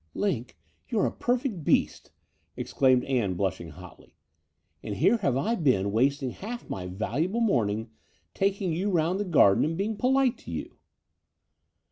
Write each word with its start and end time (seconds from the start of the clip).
Linc, 0.15 0.57
you're 0.89 1.05
a 1.05 1.11
perfect 1.11 1.63
beast," 1.63 2.09
exclaimed 2.57 3.03
Ann, 3.05 3.35
blushing 3.35 3.69
hotly: 3.69 4.15
"and 4.81 4.95
here 4.95 5.17
have 5.17 5.37
I 5.37 5.53
been 5.53 5.91
wasting 5.91 6.31
half 6.31 6.67
my 6.67 6.87
valuable 6.87 7.39
morning 7.41 7.91
taking 8.33 8.73
you 8.73 8.89
round 8.89 9.19
the 9.19 9.25
garden 9.25 9.63
and 9.63 9.77
being 9.77 9.95
polite 9.95 10.39
to 10.39 10.49
you." 10.51 10.75